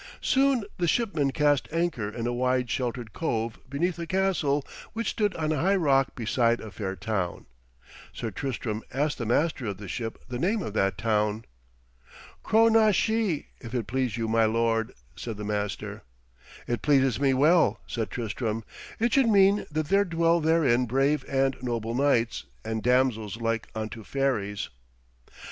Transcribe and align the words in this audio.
Soon 0.23 0.63
the 0.79 0.87
shipmen 0.87 1.29
cast 1.29 1.67
anchor 1.71 2.09
in 2.09 2.25
a 2.25 2.33
wide 2.33 2.67
sheltered 2.71 3.13
cove 3.13 3.59
beneath 3.69 3.99
a 3.99 4.07
castle 4.07 4.65
which 4.93 5.11
stood 5.11 5.35
on 5.35 5.51
a 5.51 5.61
high 5.61 5.75
rock 5.75 6.15
beside 6.15 6.59
a 6.59 6.71
fair 6.71 6.95
town. 6.95 7.45
Sir 8.11 8.31
Tristram 8.31 8.81
asked 8.91 9.19
the 9.19 9.27
master 9.27 9.67
of 9.67 9.77
the 9.77 9.87
ship 9.87 10.17
the 10.27 10.39
name 10.39 10.63
of 10.63 10.73
that 10.73 10.97
town. 10.97 11.45
'Cro 12.41 12.67
na 12.69 12.89
Shee, 12.89 13.49
if 13.59 13.75
it 13.75 13.85
please 13.85 14.17
you, 14.17 14.27
my 14.27 14.45
lord,' 14.45 14.91
said 15.15 15.37
the 15.37 15.45
master. 15.45 16.01
'It 16.67 16.81
pleases 16.81 17.19
me 17.19 17.35
well,' 17.35 17.79
said 17.85 18.09
Tristram; 18.09 18.63
'it 18.99 19.13
should 19.13 19.29
mean 19.29 19.67
that 19.69 19.89
there 19.89 20.03
dwell 20.03 20.39
therein 20.41 20.87
brave 20.87 21.23
and 21.29 21.55
noble 21.61 21.93
knights, 21.93 22.45
and 22.65 22.81
damsels 22.81 23.39
like 23.39 23.67
unto 23.75 24.03
fairies.' 24.03 24.69